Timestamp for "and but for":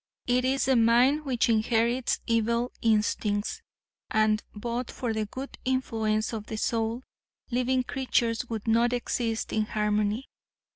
4.09-5.13